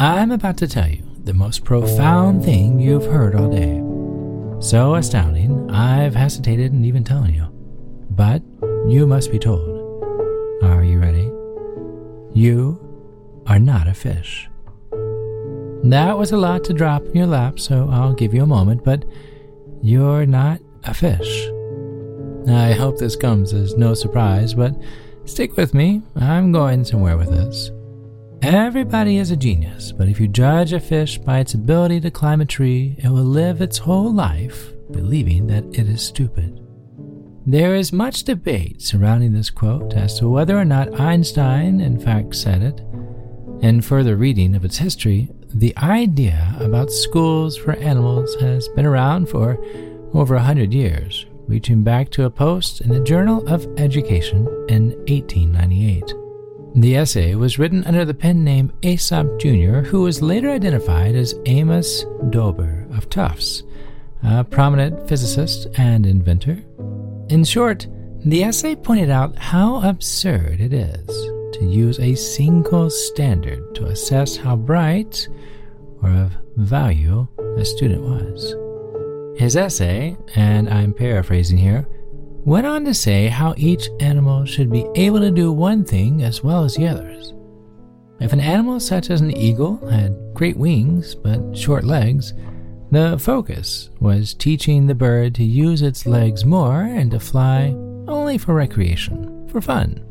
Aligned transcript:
I'm 0.00 0.30
about 0.30 0.56
to 0.56 0.66
tell 0.66 0.88
you 0.88 1.04
the 1.24 1.34
most 1.34 1.62
profound 1.62 2.42
thing 2.42 2.80
you've 2.80 3.04
heard 3.04 3.34
all 3.34 3.50
day. 3.50 3.82
So 4.66 4.94
astounding, 4.94 5.70
I've 5.70 6.14
hesitated 6.14 6.72
in 6.72 6.86
even 6.86 7.04
telling 7.04 7.34
you. 7.34 7.44
But 8.08 8.42
you 8.88 9.06
must 9.06 9.30
be 9.30 9.38
told. 9.38 9.68
Are 10.64 10.82
you 10.82 10.98
ready? 10.98 11.30
You 12.32 12.80
are 13.46 13.58
not 13.58 13.88
a 13.88 13.92
fish. 13.92 14.48
That 15.82 16.16
was 16.16 16.32
a 16.32 16.38
lot 16.38 16.64
to 16.64 16.72
drop 16.72 17.04
in 17.04 17.16
your 17.16 17.26
lap, 17.26 17.60
so 17.60 17.86
I'll 17.92 18.14
give 18.14 18.32
you 18.32 18.42
a 18.42 18.46
moment, 18.46 18.82
but 18.82 19.04
you're 19.82 20.24
not 20.24 20.62
a 20.84 20.94
fish. 20.94 21.46
I 22.48 22.72
hope 22.72 22.96
this 22.96 23.16
comes 23.16 23.52
as 23.52 23.76
no 23.76 23.92
surprise, 23.92 24.54
but 24.54 24.74
stick 25.26 25.58
with 25.58 25.74
me. 25.74 26.00
I'm 26.16 26.52
going 26.52 26.86
somewhere 26.86 27.18
with 27.18 27.28
this. 27.28 27.70
Everybody 28.42 29.18
is 29.18 29.30
a 29.30 29.36
genius, 29.36 29.92
but 29.92 30.08
if 30.08 30.18
you 30.18 30.26
judge 30.26 30.72
a 30.72 30.80
fish 30.80 31.18
by 31.18 31.40
its 31.40 31.52
ability 31.52 32.00
to 32.00 32.10
climb 32.10 32.40
a 32.40 32.46
tree, 32.46 32.96
it 32.98 33.08
will 33.08 33.22
live 33.22 33.60
its 33.60 33.76
whole 33.76 34.10
life 34.10 34.72
believing 34.90 35.46
that 35.48 35.64
it 35.78 35.86
is 35.86 36.00
stupid. 36.00 36.58
There 37.46 37.74
is 37.74 37.92
much 37.92 38.24
debate 38.24 38.80
surrounding 38.80 39.34
this 39.34 39.50
quote 39.50 39.92
as 39.92 40.18
to 40.18 40.28
whether 40.28 40.58
or 40.58 40.64
not 40.64 40.98
Einstein 40.98 41.80
in 41.80 42.00
fact 42.00 42.34
said 42.34 42.62
it. 42.62 42.80
In 43.62 43.82
further 43.82 44.16
reading 44.16 44.54
of 44.54 44.64
its 44.64 44.78
history, 44.78 45.28
the 45.52 45.76
idea 45.76 46.56
about 46.60 46.90
schools 46.90 47.58
for 47.58 47.72
animals 47.72 48.34
has 48.36 48.68
been 48.68 48.86
around 48.86 49.28
for 49.28 49.62
over 50.14 50.36
a 50.36 50.42
hundred 50.42 50.72
years, 50.72 51.26
reaching 51.46 51.82
back 51.82 52.08
to 52.12 52.24
a 52.24 52.30
post 52.30 52.80
in 52.80 52.88
the 52.88 53.00
Journal 53.00 53.46
of 53.46 53.66
Education 53.78 54.46
in 54.70 54.92
1898. 55.08 56.29
The 56.74 56.96
essay 56.96 57.34
was 57.34 57.58
written 57.58 57.84
under 57.84 58.04
the 58.04 58.14
pen 58.14 58.44
name 58.44 58.72
Aesop 58.82 59.40
Jr., 59.40 59.80
who 59.80 60.02
was 60.02 60.22
later 60.22 60.50
identified 60.50 61.16
as 61.16 61.34
Amos 61.46 62.04
Dolbear 62.30 62.86
of 62.96 63.10
Tufts, 63.10 63.64
a 64.22 64.44
prominent 64.44 65.08
physicist 65.08 65.66
and 65.76 66.06
inventor. 66.06 66.62
In 67.28 67.42
short, 67.42 67.88
the 68.24 68.44
essay 68.44 68.76
pointed 68.76 69.10
out 69.10 69.36
how 69.36 69.82
absurd 69.82 70.60
it 70.60 70.72
is 70.72 71.06
to 71.58 71.66
use 71.66 71.98
a 71.98 72.14
single 72.14 72.88
standard 72.88 73.74
to 73.74 73.86
assess 73.86 74.36
how 74.36 74.54
bright 74.54 75.28
or 76.02 76.10
of 76.10 76.36
value 76.56 77.26
a 77.56 77.64
student 77.64 78.02
was. 78.02 78.54
His 79.40 79.56
essay, 79.56 80.16
and 80.36 80.68
I'm 80.68 80.94
paraphrasing 80.94 81.58
here, 81.58 81.88
went 82.44 82.66
on 82.66 82.84
to 82.84 82.94
say 82.94 83.28
how 83.28 83.54
each 83.56 83.88
animal 84.00 84.44
should 84.44 84.70
be 84.70 84.86
able 84.94 85.20
to 85.20 85.30
do 85.30 85.52
one 85.52 85.84
thing 85.84 86.22
as 86.22 86.42
well 86.42 86.64
as 86.64 86.74
the 86.74 86.88
others. 86.88 87.34
If 88.20 88.32
an 88.32 88.40
animal 88.40 88.80
such 88.80 89.10
as 89.10 89.20
an 89.20 89.36
eagle 89.36 89.86
had 89.88 90.16
great 90.34 90.56
wings 90.56 91.14
but 91.14 91.56
short 91.56 91.84
legs, 91.84 92.34
the 92.90 93.18
focus 93.18 93.90
was 94.00 94.34
teaching 94.34 94.86
the 94.86 94.94
bird 94.94 95.34
to 95.36 95.44
use 95.44 95.80
its 95.82 96.06
legs 96.06 96.44
more 96.44 96.82
and 96.82 97.10
to 97.12 97.20
fly 97.20 97.74
only 98.08 98.36
for 98.36 98.54
recreation, 98.54 99.48
for 99.48 99.60
fun. 99.60 100.04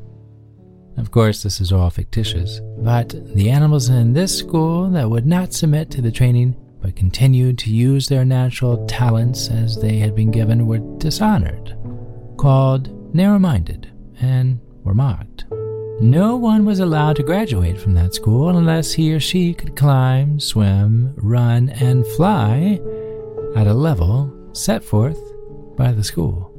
Of 0.97 1.11
course, 1.11 1.43
this 1.43 1.61
is 1.61 1.71
all 1.71 1.89
fictitious, 1.89 2.61
but 2.79 3.09
the 3.35 3.49
animals 3.49 3.89
in 3.89 4.13
this 4.13 4.37
school 4.37 4.89
that 4.91 5.09
would 5.09 5.25
not 5.25 5.53
submit 5.53 5.91
to 5.91 6.01
the 6.01 6.11
training 6.11 6.55
but 6.81 6.95
continued 6.95 7.57
to 7.59 7.73
use 7.73 8.07
their 8.07 8.23
natural 8.23 8.85
talents 8.87 9.49
as 9.49 9.81
they 9.81 9.97
had 9.97 10.15
been 10.15 10.31
given 10.31 10.65
were 10.65 10.79
dishonored 10.97 11.75
called 12.39 13.13
narrow 13.13 13.37
minded 13.37 13.91
and 14.21 14.61
were 14.85 14.93
mocked. 14.93 15.43
No 15.99 16.37
one 16.37 16.63
was 16.63 16.79
allowed 16.79 17.17
to 17.17 17.23
graduate 17.23 17.77
from 17.77 17.93
that 17.95 18.13
school 18.13 18.47
unless 18.47 18.93
he 18.93 19.13
or 19.13 19.19
she 19.19 19.53
could 19.53 19.75
climb, 19.75 20.39
swim, 20.39 21.13
run, 21.17 21.67
and 21.69 22.07
fly 22.07 22.79
at 23.57 23.67
a 23.67 23.73
level 23.73 24.33
set 24.53 24.85
forth 24.85 25.19
by 25.75 25.91
the 25.91 26.03
school. 26.03 26.53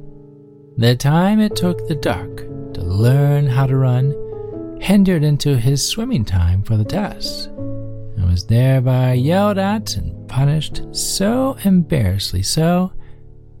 The 0.77 0.95
time 0.95 1.39
it 1.39 1.55
took 1.55 1.87
the 1.87 1.95
duck 1.95 2.29
to 2.75 2.81
learn 2.81 3.47
how 3.47 3.65
to 3.65 3.75
run 3.75 4.77
hindered 4.79 5.23
into 5.23 5.57
his 5.57 5.83
swimming 5.83 6.25
time 6.25 6.61
for 6.61 6.77
the 6.77 6.85
test, 6.85 7.47
and 7.47 8.29
was 8.29 8.45
thereby 8.45 9.13
yelled 9.13 9.57
at 9.57 9.97
and 9.97 10.29
punished 10.29 10.83
so 10.91 11.57
embarrassingly 11.63 12.43
so 12.43 12.93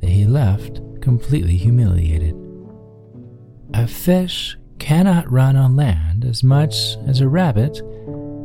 that 0.01 0.09
he 0.09 0.25
left 0.25 0.81
completely 1.01 1.57
humiliated. 1.57 2.35
A 3.73 3.87
fish 3.87 4.57
cannot 4.79 5.31
run 5.31 5.55
on 5.55 5.75
land 5.75 6.25
as 6.25 6.43
much 6.43 6.97
as 7.07 7.21
a 7.21 7.27
rabbit 7.27 7.81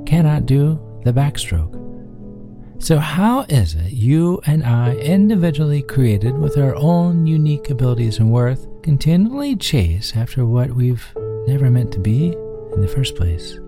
cannot 0.07 0.47
do 0.47 0.81
the 1.05 1.13
backstroke. 1.13 1.75
So, 2.79 2.99
how 2.99 3.43
is 3.49 3.75
it 3.75 3.93
you 3.93 4.41
and 4.45 4.63
I, 4.63 4.95
individually 4.97 5.83
created 5.83 6.37
with 6.37 6.59
our 6.59 6.75
own 6.77 7.27
unique 7.27 7.71
abilities 7.71 8.19
and 8.19 8.31
worth, 8.31 8.67
continually 8.83 9.57
chase 9.57 10.15
after 10.15 10.45
what 10.45 10.71
we've 10.71 11.07
never 11.47 11.71
meant 11.71 11.91
to 11.93 11.99
be 11.99 12.29
in 12.75 12.81
the 12.83 12.89
first 12.89 13.17
place? 13.17 13.59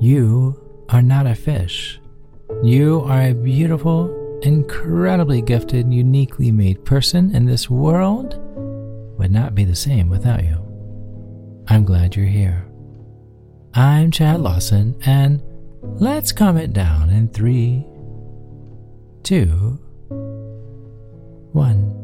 You 0.00 0.84
are 0.88 1.02
not 1.02 1.26
a 1.26 1.34
fish. 1.34 2.00
You 2.62 3.00
are 3.00 3.22
a 3.22 3.34
beautiful, 3.34 4.21
incredibly 4.42 5.40
gifted, 5.40 5.92
uniquely 5.92 6.50
made 6.50 6.84
person, 6.84 7.34
and 7.34 7.48
this 7.48 7.70
world 7.70 8.36
would 9.18 9.30
not 9.30 9.54
be 9.54 9.64
the 9.64 9.74
same 9.74 10.08
without 10.08 10.42
you. 10.42 10.58
I'm 11.68 11.84
glad 11.84 12.16
you're 12.16 12.26
here. 12.26 12.66
I'm 13.74 14.10
Chad 14.10 14.40
Lawson, 14.40 14.98
and 15.06 15.42
let's 15.82 16.32
calm 16.32 16.56
it 16.56 16.72
down 16.72 17.10
in 17.10 17.28
three, 17.28 17.86
two, 19.22 19.78
one. 21.52 21.98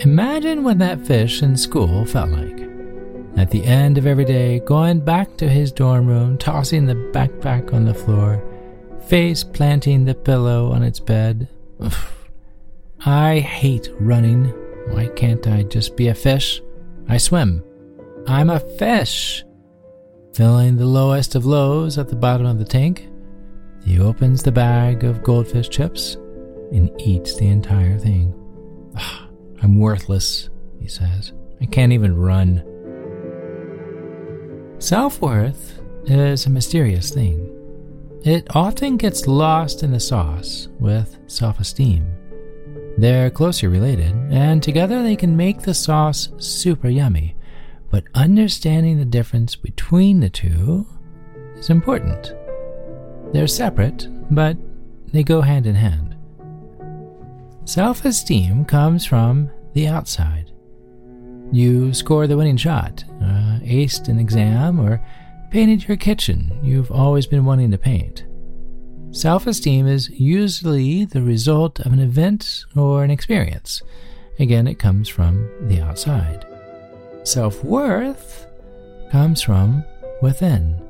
Imagine 0.00 0.62
what 0.62 0.78
that 0.78 1.06
fish 1.06 1.42
in 1.42 1.56
school 1.56 2.04
felt 2.04 2.30
like. 2.30 2.57
At 3.38 3.50
the 3.52 3.64
end 3.64 3.98
of 3.98 4.06
every 4.06 4.24
day, 4.24 4.58
going 4.58 4.98
back 4.98 5.36
to 5.36 5.48
his 5.48 5.70
dorm 5.70 6.08
room, 6.08 6.38
tossing 6.38 6.86
the 6.86 6.96
backpack 6.96 7.72
on 7.72 7.84
the 7.84 7.94
floor, 7.94 8.42
face 9.06 9.44
planting 9.44 10.04
the 10.04 10.14
pillow 10.16 10.72
on 10.72 10.82
its 10.82 10.98
bed. 10.98 11.48
I 13.06 13.38
hate 13.38 13.92
running. 14.00 14.46
Why 14.88 15.06
can't 15.14 15.46
I 15.46 15.62
just 15.62 15.96
be 15.96 16.08
a 16.08 16.14
fish? 16.16 16.60
I 17.08 17.16
swim. 17.16 17.62
I'm 18.26 18.50
a 18.50 18.58
fish. 18.58 19.44
Filling 20.34 20.76
the 20.76 20.86
lowest 20.86 21.36
of 21.36 21.46
lows 21.46 21.96
at 21.96 22.08
the 22.08 22.16
bottom 22.16 22.46
of 22.46 22.58
the 22.58 22.64
tank, 22.64 23.08
he 23.84 24.00
opens 24.00 24.42
the 24.42 24.50
bag 24.50 25.04
of 25.04 25.22
goldfish 25.22 25.68
chips 25.68 26.14
and 26.72 26.90
eats 27.00 27.36
the 27.36 27.46
entire 27.46 27.98
thing. 28.00 28.34
Ah, 28.96 29.28
I'm 29.62 29.78
worthless, 29.78 30.50
he 30.80 30.88
says. 30.88 31.32
I 31.60 31.66
can't 31.66 31.92
even 31.92 32.16
run. 32.16 32.64
Self 34.78 35.20
worth 35.20 35.80
is 36.04 36.46
a 36.46 36.50
mysterious 36.50 37.10
thing. 37.10 37.54
It 38.24 38.46
often 38.54 38.96
gets 38.96 39.26
lost 39.26 39.82
in 39.82 39.90
the 39.90 39.98
sauce 39.98 40.68
with 40.78 41.18
self 41.26 41.58
esteem. 41.58 42.06
They're 42.96 43.30
closely 43.30 43.68
related, 43.68 44.14
and 44.30 44.62
together 44.62 45.02
they 45.02 45.16
can 45.16 45.36
make 45.36 45.62
the 45.62 45.74
sauce 45.74 46.28
super 46.38 46.88
yummy. 46.88 47.34
But 47.90 48.04
understanding 48.14 48.98
the 48.98 49.04
difference 49.04 49.56
between 49.56 50.20
the 50.20 50.30
two 50.30 50.86
is 51.56 51.70
important. 51.70 52.34
They're 53.32 53.46
separate, 53.48 54.06
but 54.30 54.56
they 55.12 55.24
go 55.24 55.40
hand 55.40 55.66
in 55.66 55.74
hand. 55.74 56.16
Self 57.64 58.04
esteem 58.04 58.64
comes 58.64 59.04
from 59.04 59.50
the 59.74 59.88
outside. 59.88 60.52
You 61.50 61.94
score 61.94 62.26
the 62.26 62.36
winning 62.36 62.58
shot, 62.58 63.04
uh, 63.22 63.47
aced 63.68 64.08
an 64.08 64.18
exam, 64.18 64.80
or 64.80 65.00
painted 65.50 65.86
your 65.88 65.96
kitchen 65.96 66.58
you've 66.62 66.90
always 66.90 67.26
been 67.26 67.44
wanting 67.44 67.70
to 67.70 67.78
paint. 67.78 68.24
Self 69.10 69.46
esteem 69.46 69.86
is 69.86 70.10
usually 70.10 71.04
the 71.04 71.22
result 71.22 71.80
of 71.80 71.92
an 71.92 71.98
event 71.98 72.64
or 72.76 73.04
an 73.04 73.10
experience. 73.10 73.82
Again, 74.38 74.66
it 74.66 74.78
comes 74.78 75.08
from 75.08 75.48
the 75.68 75.80
outside. 75.80 76.46
Self 77.24 77.64
worth 77.64 78.46
comes 79.10 79.42
from 79.42 79.84
within. 80.22 80.80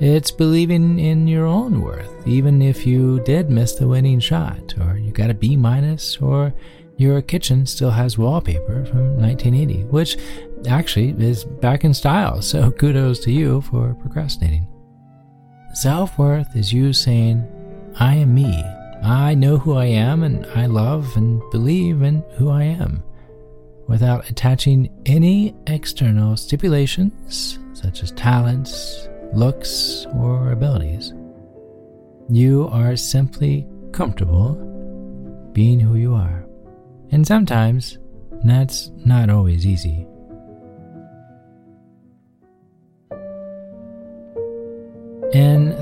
It's 0.00 0.30
believing 0.30 0.98
in 0.98 1.26
your 1.26 1.46
own 1.46 1.80
worth, 1.80 2.26
even 2.26 2.62
if 2.62 2.86
you 2.86 3.20
did 3.20 3.50
miss 3.50 3.74
the 3.74 3.88
winning 3.88 4.20
shot, 4.20 4.74
or 4.80 4.96
you 4.96 5.10
got 5.10 5.30
a 5.30 5.34
B 5.34 5.56
minus, 5.56 6.18
or 6.18 6.52
your 6.96 7.22
kitchen 7.22 7.66
still 7.66 7.90
has 7.90 8.18
wallpaper 8.18 8.84
from 8.84 9.16
1980, 9.16 9.84
which 9.84 10.16
actually 10.66 11.10
is 11.18 11.44
back 11.44 11.84
in 11.84 11.94
style, 11.94 12.42
so 12.42 12.70
kudos 12.70 13.20
to 13.20 13.32
you 13.32 13.60
for 13.62 13.94
procrastinating. 13.94 14.66
Self 15.74 16.18
worth 16.18 16.56
is 16.56 16.72
you 16.72 16.92
saying, 16.92 17.46
I 18.00 18.14
am 18.14 18.34
me. 18.34 18.64
I 19.02 19.34
know 19.34 19.58
who 19.58 19.74
I 19.74 19.84
am 19.86 20.24
and 20.24 20.44
I 20.54 20.66
love 20.66 21.16
and 21.16 21.40
believe 21.52 22.02
in 22.02 22.24
who 22.36 22.50
I 22.50 22.64
am. 22.64 23.02
without 23.88 24.28
attaching 24.28 24.90
any 25.06 25.54
external 25.66 26.36
stipulations 26.36 27.58
such 27.72 28.02
as 28.02 28.12
talents, 28.12 29.08
looks, 29.32 30.06
or 30.14 30.52
abilities. 30.52 31.14
You 32.28 32.68
are 32.70 32.96
simply 32.96 33.66
comfortable 33.92 34.54
being 35.52 35.80
who 35.80 35.96
you 35.96 36.14
are. 36.14 36.44
And 37.10 37.26
sometimes 37.26 37.98
that's 38.44 38.90
not 39.06 39.30
always 39.30 39.66
easy. 39.66 40.06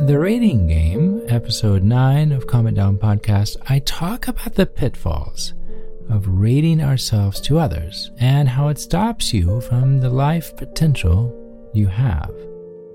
The 0.04 0.18
rating 0.18 0.66
game, 0.66 1.22
episode 1.26 1.82
9 1.82 2.30
of 2.30 2.46
Calm 2.46 2.66
It 2.66 2.74
Down 2.74 2.98
podcast, 2.98 3.56
I 3.66 3.78
talk 3.78 4.28
about 4.28 4.54
the 4.54 4.66
pitfalls 4.66 5.54
of 6.10 6.28
rating 6.28 6.82
ourselves 6.82 7.40
to 7.40 7.58
others 7.58 8.10
and 8.18 8.46
how 8.46 8.68
it 8.68 8.78
stops 8.78 9.32
you 9.32 9.62
from 9.62 9.98
the 9.98 10.10
life 10.10 10.54
potential 10.54 11.34
you 11.72 11.86
have. 11.86 12.30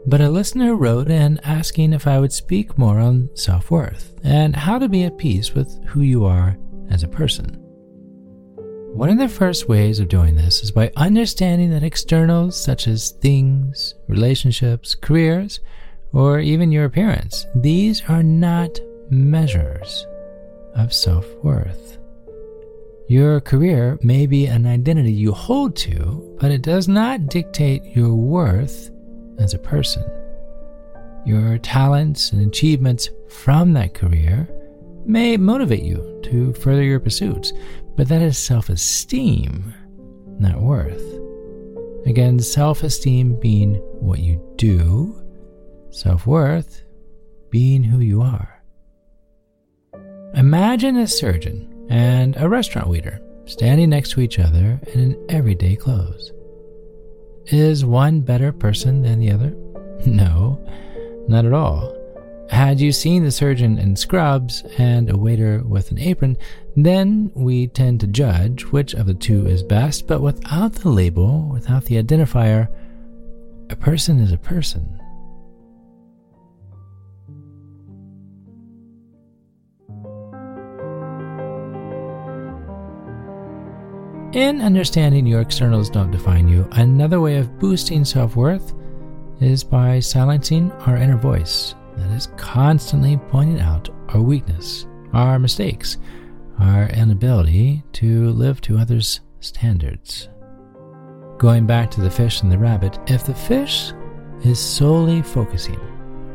But 0.05 0.21
a 0.21 0.29
listener 0.29 0.75
wrote 0.75 1.09
in 1.09 1.39
asking 1.43 1.93
if 1.93 2.05
I 2.05 2.19
would 2.19 2.31
speak 2.31 2.77
more 2.77 2.99
on 2.99 3.31
self 3.33 3.71
worth 3.71 4.13
and 4.23 4.55
how 4.55 4.77
to 4.77 4.87
be 4.87 5.03
at 5.03 5.17
peace 5.17 5.55
with 5.55 5.83
who 5.87 6.01
you 6.01 6.23
are 6.25 6.55
as 6.91 7.01
a 7.01 7.07
person. 7.07 7.57
One 8.93 9.09
of 9.09 9.17
the 9.17 9.27
first 9.27 9.67
ways 9.67 9.99
of 9.99 10.07
doing 10.07 10.35
this 10.35 10.61
is 10.61 10.71
by 10.71 10.91
understanding 10.95 11.71
that 11.71 11.83
externals 11.83 12.63
such 12.63 12.87
as 12.87 13.09
things, 13.09 13.95
relationships, 14.07 14.93
careers, 14.93 15.61
or 16.13 16.39
even 16.39 16.71
your 16.71 16.85
appearance. 16.85 17.45
These 17.55 18.01
are 18.09 18.23
not 18.23 18.79
measures 19.09 20.05
of 20.75 20.93
self 20.93 21.25
worth. 21.43 21.97
Your 23.07 23.41
career 23.41 23.99
may 24.01 24.25
be 24.25 24.45
an 24.45 24.65
identity 24.65 25.11
you 25.11 25.33
hold 25.33 25.75
to, 25.77 26.37
but 26.39 26.51
it 26.51 26.61
does 26.61 26.87
not 26.87 27.27
dictate 27.27 27.83
your 27.95 28.13
worth 28.13 28.89
as 29.37 29.53
a 29.53 29.59
person. 29.59 30.03
Your 31.25 31.57
talents 31.57 32.31
and 32.31 32.47
achievements 32.47 33.09
from 33.27 33.73
that 33.73 33.93
career 33.93 34.47
may 35.05 35.35
motivate 35.35 35.83
you 35.83 36.19
to 36.23 36.53
further 36.53 36.83
your 36.83 36.99
pursuits, 36.99 37.51
but 37.95 38.07
that 38.07 38.21
is 38.21 38.37
self 38.37 38.69
esteem, 38.69 39.73
not 40.39 40.61
worth. 40.61 41.03
Again, 42.05 42.39
self 42.39 42.81
esteem 42.83 43.39
being 43.39 43.75
what 43.99 44.19
you 44.19 44.41
do 44.55 45.21
Self 45.91 46.25
worth 46.25 46.83
being 47.49 47.83
who 47.83 47.99
you 47.99 48.21
are. 48.21 48.63
Imagine 50.35 50.95
a 50.95 51.05
surgeon 51.05 51.87
and 51.89 52.37
a 52.37 52.47
restaurant 52.47 52.87
waiter 52.87 53.19
standing 53.45 53.89
next 53.89 54.11
to 54.11 54.21
each 54.21 54.39
other 54.39 54.79
in 54.93 55.21
everyday 55.27 55.75
clothes. 55.75 56.31
Is 57.47 57.83
one 57.83 58.21
better 58.21 58.53
person 58.53 59.01
than 59.01 59.19
the 59.19 59.31
other? 59.31 59.53
No, 60.03 60.59
not 61.27 61.45
at 61.45 61.53
all. 61.53 61.95
Had 62.49 62.79
you 62.79 62.91
seen 62.91 63.23
the 63.23 63.31
surgeon 63.31 63.77
in 63.77 63.95
scrubs 63.95 64.63
and 64.77 65.09
a 65.09 65.17
waiter 65.17 65.61
with 65.63 65.91
an 65.91 65.99
apron, 65.99 66.37
then 66.75 67.31
we 67.35 67.67
tend 67.67 67.99
to 67.99 68.07
judge 68.07 68.63
which 68.65 68.93
of 68.93 69.05
the 69.05 69.13
two 69.13 69.45
is 69.45 69.61
best, 69.61 70.07
but 70.07 70.21
without 70.21 70.73
the 70.73 70.89
label, 70.89 71.47
without 71.49 71.85
the 71.85 72.01
identifier, 72.01 72.67
a 73.69 73.75
person 73.75 74.19
is 74.19 74.31
a 74.31 74.37
person. 74.37 75.00
In 84.33 84.61
understanding 84.61 85.27
your 85.27 85.41
externals 85.41 85.89
don't 85.89 86.09
define 86.09 86.47
you, 86.47 86.65
another 86.71 87.19
way 87.19 87.35
of 87.35 87.59
boosting 87.59 88.05
self 88.05 88.37
worth 88.37 88.73
is 89.41 89.61
by 89.61 89.99
silencing 89.99 90.71
our 90.87 90.95
inner 90.95 91.17
voice 91.17 91.75
that 91.97 92.09
is 92.11 92.29
constantly 92.37 93.17
pointing 93.27 93.59
out 93.59 93.89
our 94.07 94.21
weakness, 94.21 94.87
our 95.11 95.37
mistakes, 95.37 95.97
our 96.59 96.87
inability 96.91 97.83
to 97.91 98.29
live 98.29 98.61
to 98.61 98.77
others' 98.77 99.19
standards. 99.41 100.29
Going 101.37 101.65
back 101.65 101.91
to 101.91 102.01
the 102.01 102.09
fish 102.09 102.41
and 102.41 102.49
the 102.49 102.57
rabbit, 102.57 102.99
if 103.07 103.25
the 103.25 103.35
fish 103.35 103.91
is 104.45 104.59
solely 104.59 105.21
focusing 105.21 105.79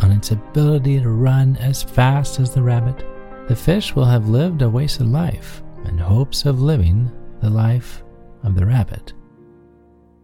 on 0.03 0.13
its 0.13 0.33
ability 0.33 1.01
to 1.01 1.09
run 1.09 1.57
as 1.57 1.83
fast 1.83 2.41
as 2.41 2.53
the 2.53 2.63
rabbit, 2.63 3.07
the 3.49 3.57
fish 3.57 3.95
will 3.95 4.05
have 4.05 4.29
lived 4.29 4.61
a 4.61 4.69
wasted 4.69 5.07
life 5.07 5.63
in 5.87 5.97
hopes 5.97 6.45
of 6.45 6.61
living 6.61 7.11
the 7.41 7.51
life 7.51 8.03
of 8.43 8.55
the 8.55 8.67
rabbit. 8.67 9.13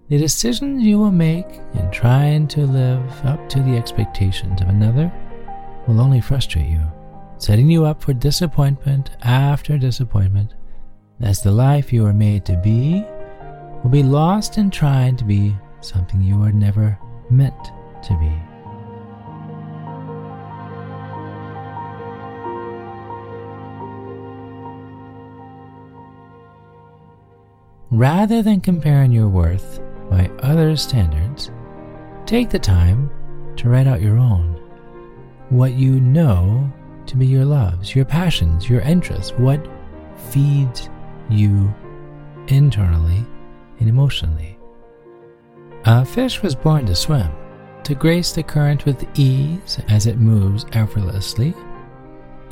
The 0.09 0.19
decisions 0.19 0.83
you 0.83 0.99
will 0.99 1.11
make 1.11 1.47
in 1.75 1.91
trying 1.91 2.47
to 2.49 2.67
live 2.67 3.25
up 3.25 3.49
to 3.51 3.61
the 3.63 3.77
expectations 3.77 4.61
of 4.61 4.69
another 4.69 5.13
will 5.87 6.01
only 6.01 6.21
frustrate 6.21 6.69
you, 6.69 6.83
setting 7.39 7.71
you 7.71 7.85
up 7.85 8.03
for 8.03 8.13
disappointment 8.13 9.11
after 9.23 9.79
disappointment, 9.79 10.55
as 11.21 11.41
the 11.41 11.53
life 11.53 11.93
you 11.93 12.05
are 12.05 12.13
made 12.13 12.45
to 12.45 12.57
be 12.57 13.05
will 13.83 13.91
be 13.91 14.03
lost 14.03 14.59
in 14.59 14.71
trying 14.71 15.17
to 15.17 15.25
be 15.25 15.57
something 15.81 16.21
you 16.21 16.39
were 16.39 16.53
never 16.53 16.99
meant 17.31 17.73
to 18.03 18.17
be. 18.19 18.52
Rather 27.93 28.41
than 28.41 28.59
comparing 28.59 29.13
your 29.13 29.29
worth 29.29 29.79
by 30.09 30.27
others' 30.39 30.81
standards, 30.81 31.51
take 32.25 32.49
the 32.49 32.59
time 32.59 33.11
to 33.55 33.69
write 33.69 33.87
out 33.87 34.01
your 34.01 34.17
own. 34.17 34.55
What 35.51 35.75
you 35.75 36.01
know 36.01 36.73
to 37.05 37.17
be 37.19 37.27
your 37.27 37.45
loves, 37.45 37.95
your 37.95 38.07
passions, 38.07 38.67
your 38.67 38.81
interests, 38.81 39.33
what 39.33 39.61
feeds 40.31 40.89
you 41.29 41.71
internally 42.49 43.27
and 43.79 43.91
emotionally. 43.91 44.59
A 45.85 46.03
fish 46.03 46.41
was 46.41 46.55
born 46.55 46.87
to 46.87 46.95
swim, 46.95 47.31
to 47.85 47.95
grace 47.95 48.33
the 48.33 48.43
current 48.43 48.87
with 48.87 49.07
ease 49.19 49.79
as 49.89 50.07
it 50.07 50.17
moves 50.17 50.65
effortlessly. 50.73 51.53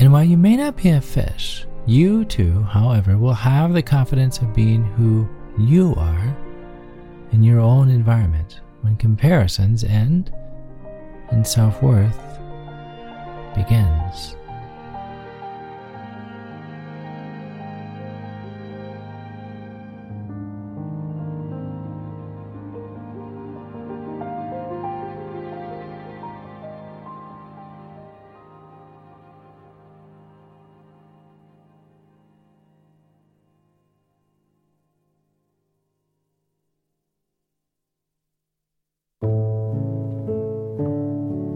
And 0.01 0.13
while 0.13 0.25
you 0.25 0.37
may 0.37 0.57
not 0.57 0.77
be 0.77 0.91
a 0.91 1.01
fish, 1.01 1.65
you 1.91 2.25
too, 2.25 2.63
however, 2.63 3.19
will 3.19 3.35
have 3.35 3.73
the 3.73 3.83
confidence 3.83 4.39
of 4.39 4.55
being 4.55 4.85
who 4.93 5.29
you 5.59 5.93
are 5.97 6.37
in 7.33 7.43
your 7.43 7.59
own 7.59 7.91
environment 7.91 8.61
when 8.83 8.97
comparisons 8.97 9.83
end 9.83 10.33
and 11.33 11.45
self 11.45 11.83
worth 11.83 12.39
begins. 13.57 14.37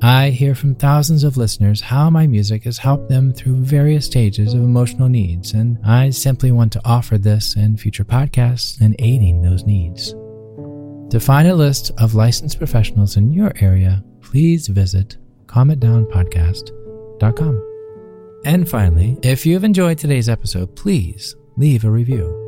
I 0.00 0.30
hear 0.30 0.54
from 0.54 0.76
thousands 0.76 1.24
of 1.24 1.36
listeners 1.36 1.80
how 1.80 2.08
my 2.08 2.28
music 2.28 2.62
has 2.64 2.78
helped 2.78 3.08
them 3.08 3.32
through 3.32 3.64
various 3.64 4.06
stages 4.06 4.54
of 4.54 4.60
emotional 4.60 5.08
needs, 5.08 5.54
and 5.54 5.76
I 5.84 6.10
simply 6.10 6.52
want 6.52 6.72
to 6.74 6.80
offer 6.84 7.18
this 7.18 7.56
and 7.56 7.80
future 7.80 8.04
podcasts 8.04 8.80
in 8.80 8.94
aiding 9.00 9.42
those 9.42 9.64
needs. 9.64 10.14
To 11.10 11.18
find 11.18 11.48
a 11.48 11.54
list 11.54 11.90
of 11.98 12.14
licensed 12.14 12.58
professionals 12.58 13.16
in 13.16 13.32
your 13.32 13.52
area, 13.60 14.04
please 14.20 14.68
visit 14.68 15.16
calmitdownpodcast.com. 15.46 17.64
And 18.44 18.68
finally, 18.68 19.18
if 19.22 19.44
you've 19.44 19.64
enjoyed 19.64 19.98
today's 19.98 20.28
episode, 20.28 20.76
please 20.76 21.34
leave 21.56 21.84
a 21.84 21.90
review. 21.90 22.47